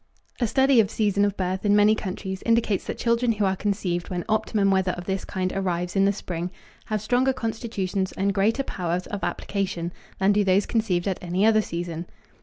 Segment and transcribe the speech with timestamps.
[0.39, 4.09] A study of season of birth in many countries indicates that children who are conceived
[4.09, 6.49] when optimum weather of this kind arrives in the spring
[6.85, 11.61] have stronger constitutions and greater powers of application than do those conceived at any other
[11.61, 12.07] season.